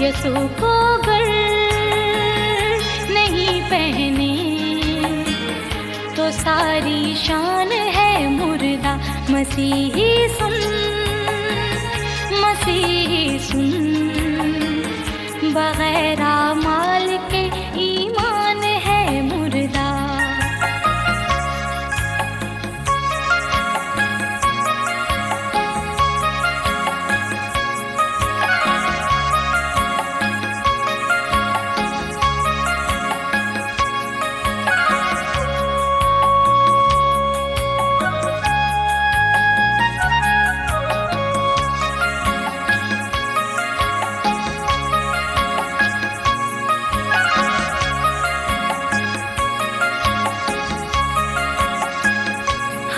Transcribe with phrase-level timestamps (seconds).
[0.00, 1.26] یسو کو گر
[3.08, 4.34] نہیں پہنے۔
[6.14, 8.96] تو ساری شان ہے مردہ
[9.28, 10.54] مسیحی سن۔
[12.30, 14.08] مسیحی سن۔
[15.42, 16.20] بغیر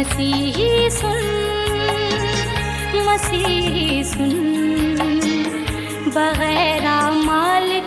[0.00, 1.26] مسیحی سن
[3.06, 4.30] مسیحی سن۔
[6.14, 7.79] بغیر مال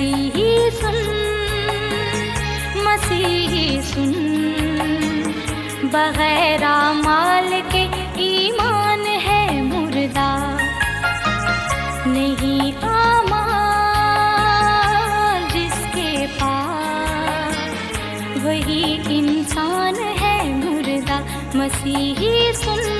[0.00, 0.94] مسیحی سن
[2.74, 4.12] مسیحی سن۔
[5.82, 6.62] بغیر
[6.92, 10.56] مال کے ایمان ہے مردہ۔
[12.06, 13.58] نہیں آمال
[15.54, 17.56] جس کے پاس،
[18.44, 21.20] وہی انسان ہے مردہ۔
[21.54, 22.99] مسیحی سن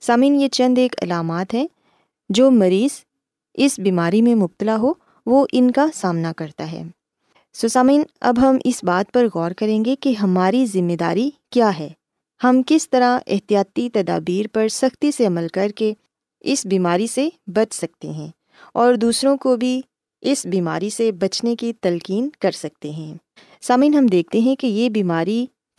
[0.00, 1.66] سامعین، یہ چند ایک علامات ہیں
[2.28, 3.04] جو مریض
[3.54, 4.92] اس بیماری میں مبتلا ہو،
[5.26, 6.82] وہ ان کا سامنا کرتا ہے۔
[7.54, 11.78] سو سامعین، اب ہم اس بات پر غور کریں گے کہ ہماری ذمہ داری کیا
[11.78, 11.88] ہے۔
[12.44, 15.94] ہم کس طرح احتیاطی تدابیر پر سختی سے عمل کر کے
[16.40, 18.28] اس بیماری سے بچ سکتے ہیں
[18.74, 19.80] اور دوسروں کو بھی
[20.20, 23.14] اس بیماری سے بچنے کی تلقین کر سکتے ہیں۔
[23.60, 25.46] سامعین، ہم دیکھتے ہیں کہ یہ بیماری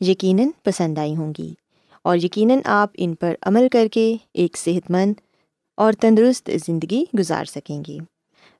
[0.00, 1.54] یقیناً پسند آئی ہوں گی۔
[2.02, 5.14] اور یقیناً آپ ان پر عمل کر کے ایک صحت مند
[5.76, 7.98] اور تندرست زندگی گزار سکیں گے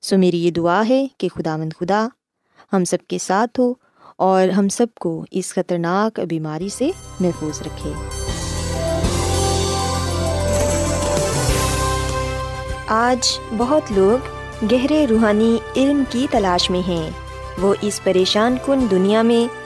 [0.02, 2.08] سو میری یہ دعا ہے کہ خدا مند خدا
[2.72, 3.74] ہم سب کے ساتھ ہو
[4.18, 6.90] اور ہم سب کو اس خطرناک بیماری سے
[7.20, 7.92] محفوظ رکھے۔
[12.86, 14.26] آج بہت لوگ
[14.72, 17.10] گہرے روحانی علم کی تلاش میں ہیں۔
[17.60, 19.65] وہ اس پریشان کن دنیا میں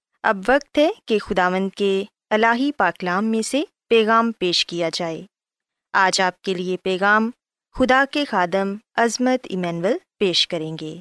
[0.23, 5.21] اب وقت ہے کہ خداوند کے الہی پاکلام میں سے پیغام پیش کیا جائے۔
[5.93, 7.31] آج آپ کے لیے پیغام
[7.73, 10.95] خدا کے خادم عظمت ایمینول پیش کریں گے۔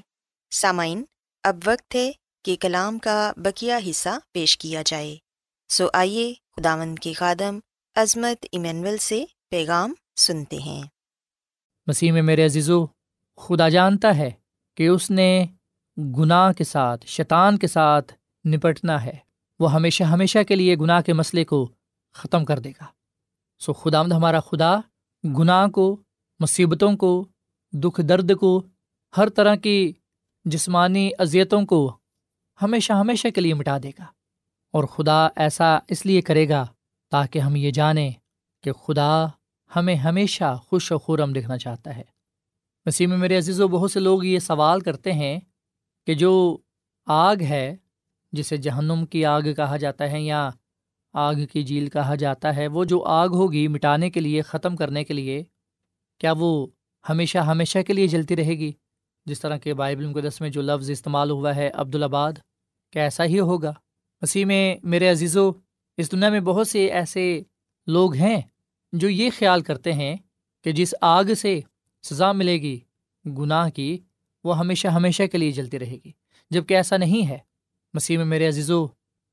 [0.50, 1.04] سامعین،
[1.44, 2.12] اب وقت ہے
[2.44, 5.16] کہ کلام کا بکیا حصہ پیش کیا جائے۔
[5.68, 7.58] سو آئیے خداوند کے خادم
[7.94, 10.82] عظمت ایمینول سے پیغام سنتے ہیں۔
[11.86, 12.86] مسیح میں میرے عزیزو،
[13.36, 14.30] خدا جانتا ہے
[14.76, 15.46] کہ اس نے
[16.18, 18.12] گناہ کے ساتھ، شیطان کے ساتھ
[18.44, 19.16] نپٹنا ہے۔
[19.59, 21.73] وہ ہمیشہ ہمیشہ کے لیے گناہ کے مسئلے کو
[22.12, 22.85] ختم کر دے گا۔
[23.59, 24.76] سو خدا مد ہمارا خدا،
[25.38, 26.02] گناہ کو،
[26.40, 27.28] مصیبتوں کو،
[27.73, 28.62] دکھ درد کو،
[29.16, 29.92] ہر طرح کی
[30.44, 31.97] جسمانی اذیتوں کو
[32.62, 34.04] ہمیشہ ہمیشہ کے لیے مٹا دے گا۔
[34.73, 36.66] اور خدا ایسا اس لیے کرے گا
[37.11, 38.11] تاکہ ہم یہ جانیں
[38.62, 39.26] کہ خدا
[39.76, 42.02] ہمیں ہمیشہ خوش و خورم دکھنا چاہتا ہے۔
[42.87, 45.40] مسیح میں میرے عزیز و بہت سے لوگ یہ سوال کرتے ہیں
[46.06, 46.59] کہ جو
[47.06, 47.76] آگ ہے
[48.32, 50.50] جسے جہنم کی آگ کہا جاتا ہے یا
[51.12, 55.04] آگ کی جھیل کہا جاتا ہے، وہ جو آگ ہوگی مٹانے کے لیے، ختم کرنے
[55.04, 55.44] کے لیے،
[56.18, 56.66] کیا وہ
[57.08, 58.72] ہمیشہ ہمیشہ کے لیے جلتی رہے گی؟
[59.26, 62.32] جس طرح کے بائبل مقدس میں جو لفظ استعمال ہوا ہے عبدالآباد
[62.92, 63.72] کیا ایسا ہی ہوگا؟
[64.22, 65.50] مسیح میں میرے عزیز و
[65.96, 67.42] اس دنیا میں بہت سے ایسے
[67.87, 68.40] لوگ ہیں
[68.92, 70.16] جو یہ خیال کرتے ہیں
[70.64, 71.60] کہ جس آگ سے
[72.02, 72.80] سزا ملے گی،
[73.26, 73.99] گناہ کی،
[74.44, 76.12] وہ ہمیشہ ہمیشہ کے لیے جلتی رہے گی۔
[76.50, 77.38] جبکہ ایسا نہیں ہے۔
[77.94, 78.87] مسیح میں میرے عزیزو،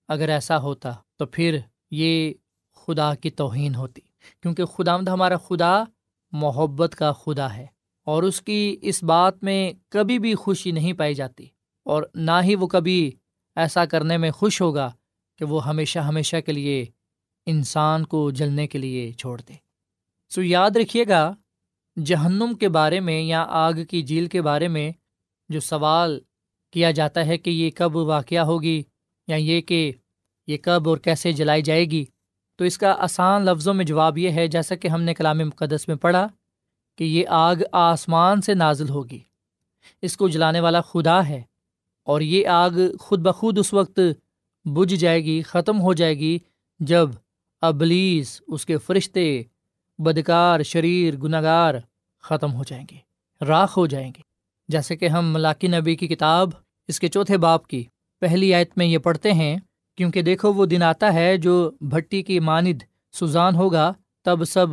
[0.09, 1.57] اگر ایسا ہوتا تو پھر
[1.91, 2.33] یہ
[2.77, 4.01] خدا کی توہین ہوتی،
[4.41, 5.73] کیونکہ خدا ہمارا خدا
[6.33, 7.65] محبت کا خدا ہے،
[8.07, 11.47] اور اس کی اس بات میں کبھی بھی خوشی نہیں پائی جاتی،
[11.85, 12.99] اور نہ ہی وہ کبھی
[13.57, 14.89] ایسا کرنے میں خوش ہوگا
[15.39, 16.85] کہ وہ ہمیشہ ہمیشہ کے لیے
[17.47, 19.53] انسان کو جلنے کے لیے چھوڑ دے۔
[20.31, 21.33] سو یاد رکھیے گا،
[21.97, 24.91] جہنم کے بارے میں یا آگ کی جھیل کے بارے میں
[25.49, 26.19] جو سوال
[26.71, 28.83] کیا جاتا ہے کہ یہ کب واقعہ ہوگی
[29.27, 29.91] یا یہ کہ
[30.47, 32.05] یہ کب اور کیسے جلائی جائے گی؟
[32.55, 35.87] تو اس کا آسان لفظوں میں جواب یہ ہے، جیسا کہ ہم نے کلام مقدس
[35.87, 36.27] میں پڑھا
[36.97, 39.19] کہ یہ آگ آسمان سے نازل ہوگی۔
[40.01, 41.41] اس کو جلانے والا خدا ہے
[42.03, 43.99] اور یہ آگ خود بخود اس وقت
[44.65, 46.39] بجھ جائے گی، ختم ہو جائے گی
[46.79, 47.09] جب
[47.61, 49.43] ابلیس، اس کے فرشتے،
[49.99, 51.71] بدکار، شریر گناہ
[52.21, 52.97] ختم ہو جائیں گے،
[53.45, 54.26] راکھ ہو جائیں گے۔
[54.67, 56.49] جیسے کہ ہم ملاقی نبی کی کتاب،
[56.87, 57.83] اس کے چوتھے باپ کی۔
[58.19, 59.57] پہلی آیت میں یہ پڑھتے ہیں،
[59.97, 63.93] کیونکہ دیکھو وہ دن آتا ہے جو بھٹی کی ماند سوزان ہوگا،
[64.25, 64.67] تب سب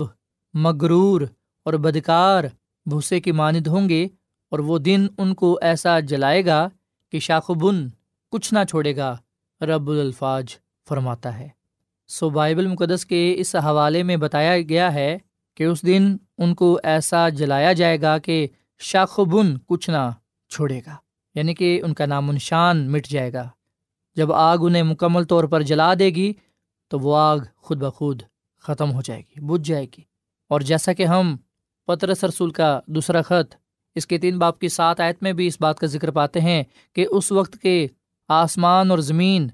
[0.55, 1.21] مغرور
[1.65, 2.45] اور بدکار
[2.87, 4.09] بھوسے کی ماند ہوں گے،
[4.51, 6.69] اور وہ دن ان کو ایسا جلائے گا
[7.13, 7.89] کہ شاخ و بن
[8.31, 9.17] کچھ نہ چھوڑے گا۔
[9.61, 10.45] رب الفاظ
[10.89, 11.49] فرماتا ہے۔
[12.09, 15.19] سو بائبل مقدس کے اس حوالے میں بتایا گیا ہے
[15.55, 18.47] کہ اس دن ان کو ایسا جلایا جائے گا کہ
[18.78, 20.11] شاخ و بن کچھ نہ
[20.49, 20.97] چھوڑے گا
[21.35, 23.49] یعنی کہ ان کا نام نشان مٹ جائے گا۔
[24.16, 26.33] جب آگ انہیں مکمل طور پر جلا دے گی،
[26.88, 28.23] تو وہ آگ خود بخود
[28.59, 30.00] ختم ہو جائے گی، بجھ جائے گی۔
[30.49, 31.37] اور جیسا کہ ہم
[31.87, 33.54] پترس رسول کا دوسرا خط
[33.95, 36.64] اس کے تین باپ کی سات آیت میں بھی اس بات کا ذکر پاتے ہیں
[36.93, 37.87] کہ اس وقت کے
[38.28, 39.49] آسمان اور زمین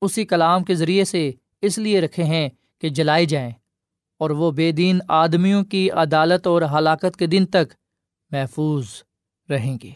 [0.00, 3.50] اسی کلام کے ذریعے سے اس لیے رکھے ہیں کہ جلائی جائیں
[4.18, 7.74] اور وہ بے دین آدمیوں کی عدالت اور ہلاکت کے دن تک
[8.34, 8.86] محفوظ
[9.50, 9.90] رہیں گے۔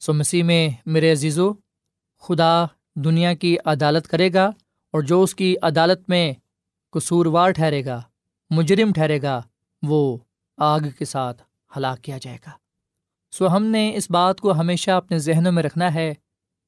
[0.00, 1.52] سو مسیح میں میرے عزیزو،
[2.22, 2.64] خدا
[2.96, 4.46] دنیا کی عدالت کرے گا
[4.94, 6.32] اور جو اس کی عدالت میں
[6.92, 8.00] قصوروار ٹھہرے گا،
[8.50, 9.40] مجرم ٹھہرے گا،
[9.82, 10.18] وہ
[10.58, 11.42] آگ کے ساتھ
[11.76, 12.50] ہلاک کیا جائے گا۔
[13.32, 16.12] سو ہم نے اس بات کو ہمیشہ اپنے ذہنوں میں رکھنا ہے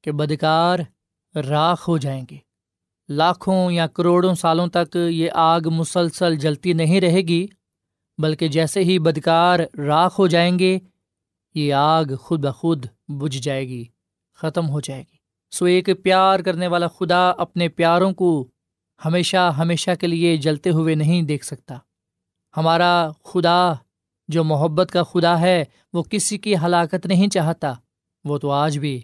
[0.03, 0.79] کہ بدکار
[1.35, 2.37] راکھ ہو جائیں گے۔
[3.09, 7.45] لاکھوں یا کروڑوں سالوں تک یہ آگ مسلسل جلتی نہیں رہے گی،
[8.17, 10.77] بلکہ جیسے ہی بدکار راکھ ہو جائیں گے
[11.57, 13.85] یہ آگ خود بخود بجھ جائے گی،
[14.35, 15.17] ختم ہو جائے گی۔
[15.51, 18.47] سو ایک پیار کرنے والا خدا اپنے پیاروں کو
[19.05, 21.77] ہمیشہ ہمیشہ کے لیے جلتے ہوئے نہیں دیکھ سکتا۔
[22.57, 23.73] ہمارا خدا،
[24.27, 27.73] جو محبت کا خدا ہے، وہ کسی کی ہلاکت نہیں چاہتا۔
[28.25, 29.01] وہ تو آج بھی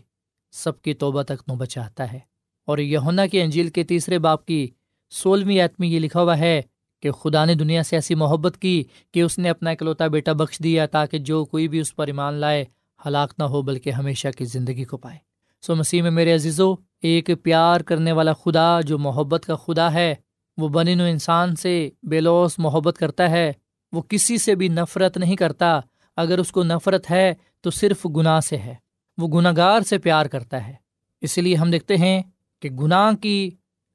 [0.52, 2.20] سب کی توبہ تک نو بچاتا ہے۔
[2.66, 4.70] اور یونا کی انجیل کے تیسرے باپ کی
[5.10, 6.62] سولہویں میں یہ لکھا ہوا ہے
[7.04, 10.60] کہ خدا نے دنیا سے ایسی محبت کی کہ اس نے اپنا اکلوتا بیٹا بخش
[10.60, 12.66] دیا تاکہ جو کوئی بھی اس پر ایمان لائے،
[13.06, 15.18] ہلاک نہ ہو، بلکہ ہمیشہ کی زندگی کو پائے۔
[15.62, 20.16] سو مسیح میں میرے عزیزو، ایک پیار کرنے والا خدا جو محبت کا خدا ہے،
[20.58, 23.52] وہ بنی نو انسان سے بے لوس محبت کرتا ہے۔
[23.92, 25.80] وہ کسی سے بھی نفرت نہیں کرتا۔
[26.16, 28.76] اگر اس کو نفرت ہے تو صرف گناہ سے ہے۔
[29.18, 30.74] وہ گناہ گار سے پیار کرتا ہے۔
[31.22, 32.22] اسی لیے ہم دیکھتے ہیں
[32.62, 33.52] کہ گناہ کی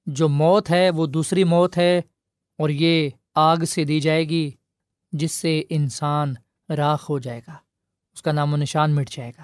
[0.06, 2.00] جو موت ہے، وہ دوسری موت ہے۔
[2.58, 4.50] اور یہ آگ سے دی جائے گی
[5.12, 6.34] جس سے انسان
[6.68, 7.52] راکھ ہو جائے گا،
[8.14, 9.42] اس کا نام و نشان مٹ جائے گا۔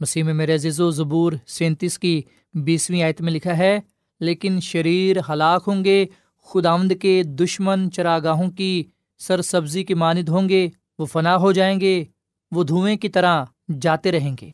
[0.00, 2.22] مسیح میں میرے عزیز و زبور سینتیس کی
[2.54, 3.80] بیسویں آیت میں لکھا ہے،
[4.20, 6.06] لیکن شریر ہلاک ہوں گے،
[6.44, 8.84] خداوند کے دشمن چراگاہوں کی
[9.18, 12.04] سر سبزی کی ماند ہوں گے، وہ فنا ہو جائیں گے،
[12.50, 13.44] وہ دھوئیں کی طرح
[13.80, 14.50] جاتے رہیں گے۔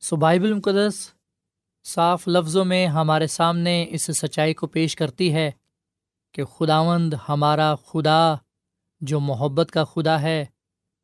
[0.00, 0.94] سو بائبل المقدس
[1.84, 5.50] صاف لفظوں میں ہمارے سامنے اس سچائی کو پیش کرتی ہے۔
[6.32, 8.34] کہ خداوند ہمارا خدا،
[9.00, 10.44] جو محبت کا خدا ہے،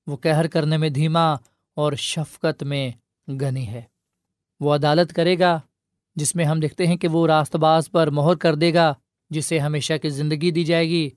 [0.07, 1.33] وہ کہر کرنے میں دھیما
[1.77, 2.91] اور شفقت میں
[3.29, 3.83] گنی ہے۔
[4.61, 5.61] وہ عدالت کرے گا،
[6.17, 8.95] جس میں ہم دیکھتے ہیں کہ وہ راست باز پر مہر کر دے گا،
[9.31, 11.11] جسے ہمیشہ کی زندگی دی جائے گی،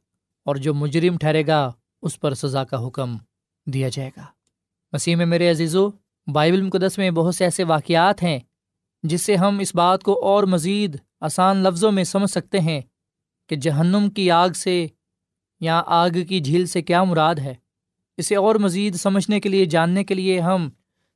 [0.45, 1.71] اور جو مجرم ٹھہرے گا،
[2.01, 3.17] اس پر سزا کا حکم
[3.65, 4.25] دیا جائے گا۔
[4.91, 5.89] مسیح میں میرے عزیزو،
[6.27, 8.39] بائبل مقدس میں بہت سے ایسے واقعات ہیں،
[9.03, 12.81] جس سے ہم اس بات کو اور مزید آسان لفظوں میں سمجھ سکتے ہیں۔
[13.51, 14.87] کہ جہنم کی آگ سے
[15.59, 17.53] یا آگ کی جھیل سے کیا مراد ہے؟
[18.17, 20.69] اسے اور مزید سمجھنے کے لیے، جاننے کے لیے ہم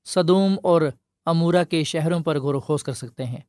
[0.05, 0.81] صدوم اور
[1.25, 3.39] امورا کے شہروں پر غور و خوض کر سکتے ہیں۔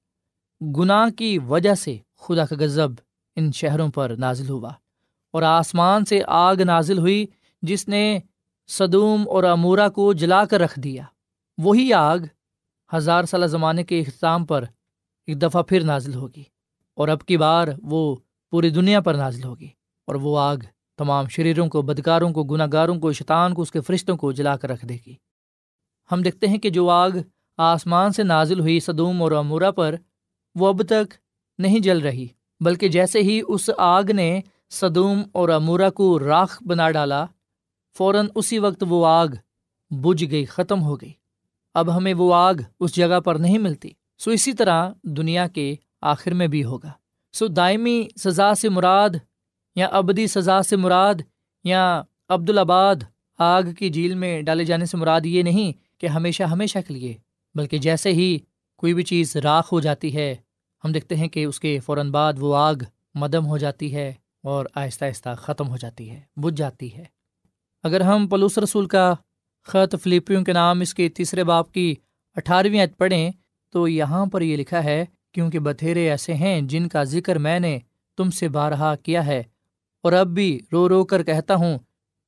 [0.77, 2.91] گناہ کی وجہ سے خدا کا غضب
[3.37, 4.71] ان شہروں پر نازل ہوا
[5.33, 7.27] اور آسمان سے آگ نازل ہوئی،
[7.63, 8.19] جس نے
[8.67, 11.03] صدوم اور امورا کو جلا کر رکھ دیا۔
[11.59, 12.19] وہی آگ
[12.95, 14.65] ہزار سالہ زمانے کے اختتام پر
[15.27, 16.43] ایک دفعہ پھر نازل ہوگی
[16.95, 18.17] اور اب کی بار وہ
[18.57, 19.69] پوری دنیا پر نازل ہوگی
[20.07, 20.57] اور وہ آگ
[20.99, 24.57] تمام شریروں کو، بدکاروں کو گناہ گاروں کو، شیطان کو، اس کے فرشتوں کو جلا
[24.57, 25.15] کر رکھ دے گی۔
[26.13, 27.11] ہم دیکھتے ہیں کہ جو آگ
[27.57, 29.95] آسمان سے نازل ہوئی صدوم اور امورا پر
[30.55, 31.15] وہ اب تک
[31.59, 32.27] نہیں جل رہی،
[32.61, 34.41] بلکہ جیسے ہی اس آگ نے
[34.71, 37.27] صدوم اور امورا کو راکھ بنا ڈالا،
[37.99, 39.29] فوراً اسی وقت وہ آگ
[39.91, 41.13] بجھ گئی، ختم ہو گئی۔
[41.75, 46.35] اب ہمیں وہ آگ اس جگہ پر نہیں ملتی، سو اسی طرح دنیا کے آخر
[46.35, 46.93] میں بھی ہوگا۔
[47.37, 49.11] سو دائمی سزا سے مراد
[49.77, 51.15] یا ابدی سزا سے مراد
[51.65, 52.97] یا عبدالآباد
[53.39, 57.15] آگ کی جھیل میں ڈالے جانے سے مراد یہ نہیں کہ ہمیشہ ہمیشہ کے لیے،
[57.55, 58.39] بلکہ جیسے ہی
[58.77, 60.35] کوئی بھی چیز راکھ ہو جاتی ہے،
[60.85, 62.75] ہم دیکھتے ہیں کہ اس کے فوراً بعد وہ آگ
[63.15, 67.05] مدم ہو جاتی ہے اور آہستہ آہستہ ختم ہو جاتی ہے، بجھ جاتی ہے۔
[67.85, 69.15] اگر ہم پلوس رسول کا
[69.67, 71.95] خط فلپیوں کے نام اس کے تیسرے باپ کی
[72.37, 73.31] اٹھارہویں عید پڑھیں
[73.75, 77.79] تو یہاں پر یہ لکھا ہے کیونکہ بتھیرے ایسے ہیں جن کا ذکر میں نے
[78.17, 79.43] تم سے بارہا کیا ہے۔
[80.03, 81.79] اور اب بھی رو رو کر کہتا ہوں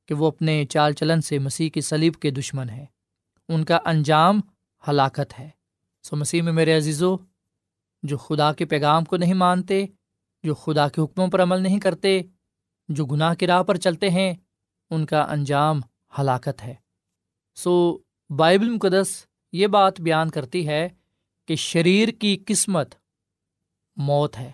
[0.09, 2.87] کہ وہ اپنے چال چلن سے مسیح کی سلیب کے دشمن ہیں۔
[3.49, 4.41] ان کا انجام
[4.89, 5.49] ہلاکت ہے۔
[6.03, 7.17] سو مسیح میں میرے عزیزو،
[8.03, 9.87] جو خدا کے پیغام کو نہیں مانتے،
[10.43, 12.21] جو خدا کے حکموں پر عمل نہیں کرتے،
[12.89, 14.35] جو گناہ کی راہ پر چلتے ہیں،
[14.91, 15.81] ان کا انجام
[16.19, 16.75] ہلاکت ہے۔
[17.55, 17.99] سو
[18.37, 20.89] بائبل مقدس یہ بات بیان کرتی ہے
[21.49, 22.95] کہ شریر کی قسمت
[23.97, 24.53] موت ہے۔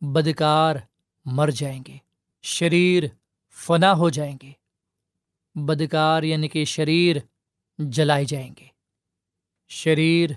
[0.00, 0.76] بدکار
[1.24, 1.96] مر جائیں گے۔
[2.42, 3.04] شریر
[3.50, 4.52] فنا ہو جائیں گے۔
[5.54, 7.16] بدکار یعنی کہ شریر
[7.78, 8.66] جلائے جائیں گے۔
[9.68, 10.30] شریر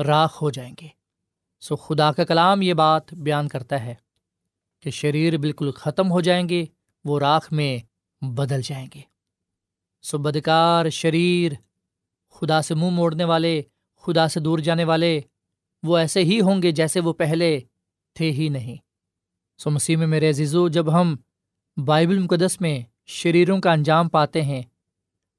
[0.00, 0.88] راکھ ہو جائیں گے۔
[1.60, 3.94] سو خدا کا کلام یہ بات بیان کرتا ہے
[4.80, 6.64] کہ شریر بالکل ختم ہو جائیں گے،
[7.04, 7.78] وہ راکھ میں
[8.24, 9.00] بدل جائیں گے۔
[10.02, 11.52] سو بدکار شریر
[12.30, 13.62] خدا سے منہ موڑنے والے
[14.06, 15.20] خدا سے دور جانے والے
[15.82, 17.60] وہ ایسے ہی ہوں گے جیسے وہ پہلے
[18.14, 18.76] تھے ہی نہیں۔
[19.58, 21.16] سو مسیح میں میرے عزیزو، جب ہم
[21.76, 24.62] بائبل مقدس میں شریروں کا انجام پاتے ہیں،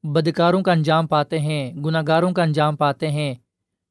[0.04, 3.34] بدکاروں کا انجام پاتے ہیں گناہ گاروں کا انجام پاتے ہیں،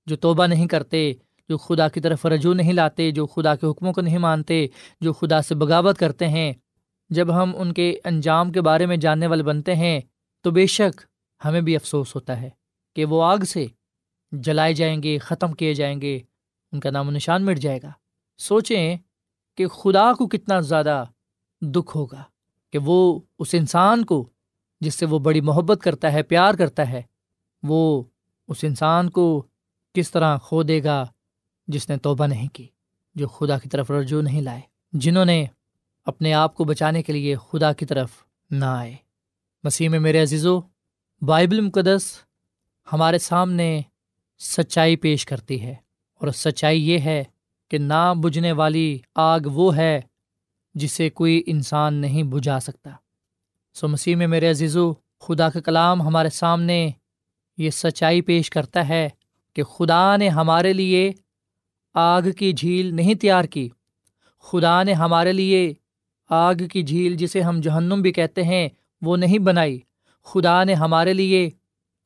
[0.07, 1.13] جو توبہ نہیں کرتے،
[1.49, 4.67] جو خدا کی طرف رجوع نہیں لاتے، جو خدا کے حکموں کو نہیں مانتے،
[5.01, 6.53] جو خدا سے بغاوت کرتے ہیں،
[7.11, 10.01] جب ہم ان کے انجام کے بارے میں جاننے والے بنتے ہیں،
[10.45, 11.01] تو بے شک
[11.45, 12.51] ہمیں بھی افسوس ہوتا ہے
[12.97, 13.67] کہ وہ آگ سے
[14.41, 16.19] جلائے جائیں گے، ختم کیے جائیں گے،
[16.73, 17.93] ان کا نام و نشان مٹ جائے گا۔
[18.39, 18.97] سوچیں
[19.57, 21.05] کہ خدا کو کتنا زیادہ
[21.61, 22.23] دکھ ہوگا
[22.73, 24.29] کہ وہ اس انسان کو،
[24.81, 27.03] جس سے وہ بڑی محبت کرتا ہے، پیار کرتا ہے،
[27.63, 28.03] وہ
[28.49, 29.47] اس انسان کو
[29.95, 31.07] کس طرح کھو دے گا
[31.67, 32.67] جس نے توبہ نہیں کی،
[33.15, 34.61] جو خدا کی طرف رجوع نہیں لائے،
[34.93, 35.45] جنہوں نے
[36.05, 38.11] اپنے آپ کو بچانے کے لیے خدا کی طرف
[38.51, 38.97] نہ آئے۔
[39.65, 40.61] مسیح میں میرے عزیزو،
[41.23, 42.19] بائبل مقدس
[42.93, 43.83] ہمارے سامنے
[44.39, 45.75] سچائی پیش کرتی ہے۔
[46.15, 47.25] اور سچائی یہ ہے
[47.71, 50.01] کہ نہ بجھنے والی آگ وہ ہے
[50.75, 52.91] جسے کوئی انسان نہیں بجھا سکتا۔
[53.75, 56.91] سو مسیح میں میرے عزیزو، خدا کا کلام ہمارے سامنے
[57.59, 59.09] یہ سچائی پیش کرتا ہے
[59.55, 61.13] کہ خدا نے ہمارے لیے
[61.95, 63.69] آگ کی جھیل نہیں تیار کی۔
[64.39, 65.75] خدا نے ہمارے لیے
[66.31, 68.69] آگ کی جھیل جسے ہم جہنم بھی کہتے ہیں،
[69.03, 69.81] وہ نہیں بنائی۔
[70.25, 71.51] خدا نے ہمارے لیے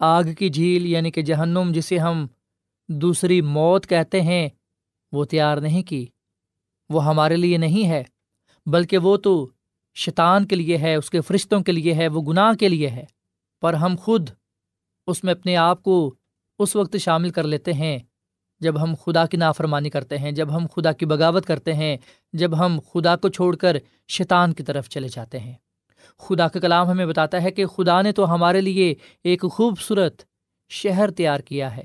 [0.01, 2.27] آگ کی جھیل یعنی کہ جہنم جسے ہم
[2.89, 4.49] دوسری موت کہتے ہیں،
[5.13, 6.07] وہ تیار نہیں کی۔
[6.89, 8.05] وہ ہمارے لیے نہیں ہے،
[8.67, 9.51] بلکہ وہ تو
[9.95, 13.05] شیطان کے لیے ہے، اس کے فرشتوں کے لیے ہے، وہ گناہ کے لیے ہے۔
[13.61, 14.31] پر ہم خود
[15.07, 16.15] اس میں اپنے آپ کو
[16.59, 17.99] اس وقت شامل کر لیتے ہیں
[18.61, 21.97] جب ہم خدا کی نافرمانی کرتے ہیں، جب ہم خدا کی بغاوت کرتے ہیں،
[22.33, 23.77] جب ہم خدا کو چھوڑ کر
[24.09, 25.55] شیطان کی طرف چلے جاتے ہیں۔
[26.21, 30.23] خدا کا کلام ہمیں بتاتا ہے کہ خدا نے تو ہمارے لیے ایک خوبصورت
[30.69, 31.83] شہر تیار کیا ہے۔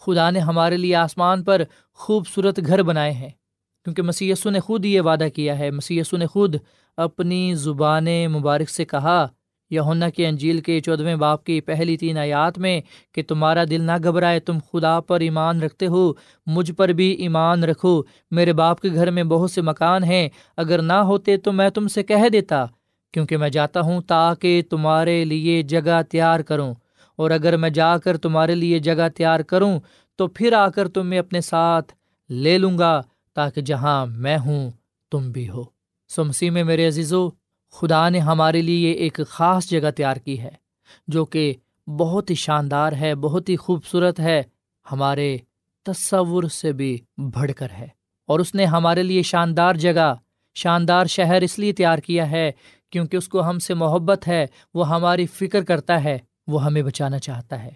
[0.00, 1.62] خدا نے ہمارے لیے آسمان پر
[1.94, 3.30] خوبصورت گھر بنائے ہیں۔
[3.84, 6.56] کیونکہ مسی نے خود یہ وعدہ کیا ہے۔ مسی نے خود
[6.96, 9.26] اپنی زبان مبارک سے کہا
[9.70, 12.80] یونا کی انجیل کے چودھویں باپ کی پہلی تین آیات میں
[13.12, 16.12] کہ تمہارا دل نہ گھبرائے، تم خدا پر ایمان رکھتے ہو،
[16.46, 20.82] مجھ پر بھی ایمان رکھو۔ میرے باپ کے گھر میں بہت سے مکان ہیں، اگر
[20.82, 22.66] نہ ہوتے تو میں تم سے کہہ دیتا۔
[23.12, 26.74] کیونکہ میں جاتا ہوں تاکہ تمہارے لیے جگہ تیار کروں۔
[27.16, 29.80] اور اگر میں جا کر تمہارے لیے جگہ تیار کروں،
[30.16, 31.92] تو پھر آ کر تمہیں اپنے ساتھ
[32.28, 33.02] لے لوں گا
[33.34, 34.70] تاکہ جہاں میں ہوں،
[35.10, 35.62] تم بھی ہو۔
[36.08, 37.28] سمسی میں میرے عزیزو،
[37.72, 40.50] خدا نے ہمارے لیے ایک خاص جگہ تیار کی ہے،
[41.08, 41.54] جو کہ
[41.86, 44.42] بہت ہی شاندار ہے، بہت ہی خوبصورت ہے،
[44.92, 45.36] ہمارے
[45.82, 47.88] تصور سے بھی بڑھ کر ہے۔
[48.26, 50.14] اور اس نے ہمارے لیے شاندار جگہ،
[50.54, 52.52] شاندار شہر اس لیے تیار کیا ہے
[52.90, 57.18] کیونکہ اس کو ہم سے محبت ہے، وہ ہماری فکر کرتا ہے، وہ ہمیں بچانا
[57.18, 57.70] چاہتا ہے۔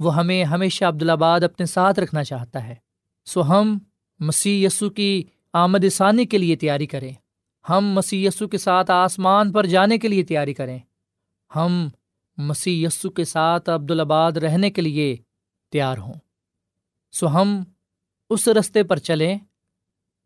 [0.00, 2.74] وہ ہمیں ہمیشہ عبدالآباد اپنے ساتھ رکھنا چاہتا ہے۔
[3.24, 3.78] سو ہم
[4.20, 7.12] مسیح یسو کی آمد ثانی کے لیے تیاری کریں۔
[7.68, 10.78] ہم مسی یسو کے ساتھ آسمان پر جانے کے لیے تیاری کریں۔
[11.56, 11.88] ہم
[12.36, 15.16] مسی یسو کے ساتھ عبدالآباد رہنے کے لیے
[15.72, 16.14] تیار ہوں۔
[17.12, 17.62] سو ہم
[18.30, 19.38] اس رستے پر چلیں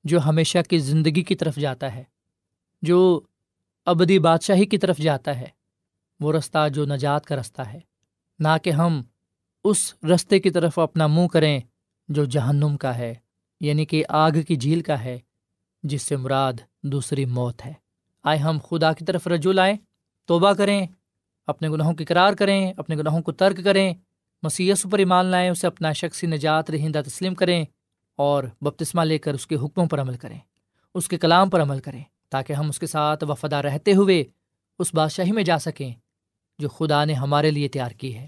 [0.05, 2.05] جو ہمیشہ کی زندگی کی طرف جاتا ہے،
[2.83, 3.21] جو
[3.87, 5.47] ابدی بادشاہی کی طرف جاتا ہے۔
[6.21, 7.81] وہ رستہ جو نجات کا رستہ ہے۔
[8.39, 9.03] نہ کہ ہم
[9.65, 11.61] اس رستے کی طرف اپنا منہ کریں
[12.09, 13.15] جو جہنم کا ہے
[13.61, 15.19] یعنی کہ آگ کی جھیل کا ہے،
[15.83, 17.73] جس سے مراد دوسری موت ہے۔
[18.25, 19.77] آئے ہم خدا کی طرف رجوع لائیں،
[20.27, 20.87] توبہ کریں،
[21.47, 23.95] اپنے گناہوں کی قرار کریں، اپنے گناہوں کو ترک کریں
[24.43, 27.65] مسیحس پر ایمان لائیں، اسے اپنا شخصی نجات، رہندہ تسلیم کریں
[28.17, 30.39] اور بپتسمہ لے کر اس کے حکموں پر عمل کریں،
[30.95, 34.25] اس کے کلام پر عمل کریں۔ تاکہ ہم اس کے ساتھ وفادہ رہتے ہوئے
[34.79, 35.95] اس بادشاہی میں جا سکیں
[36.59, 38.27] جو خدا نے ہمارے لیے تیار کی ہے۔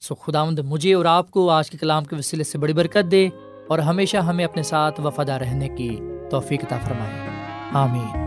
[0.00, 3.28] سو خدا مجھے اور آپ کو آج کے کلام کے وسیلے سے بڑی برکت دے
[3.68, 7.28] اور ہمیشہ ہمیں اپنے ساتھ وفادہ رہنے کی توفیق عطا فرمائے۔
[7.72, 8.26] آمین۔